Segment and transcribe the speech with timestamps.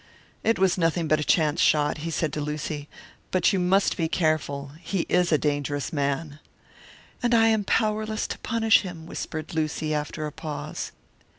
[0.43, 2.89] "It was nothing but a chance shot," he said to Lucy,
[3.29, 4.71] "but you must be careful.
[4.81, 6.39] He is a dangerous man."
[7.21, 10.91] "And I am powerless to punish him!" whispered Lucy, after a pause.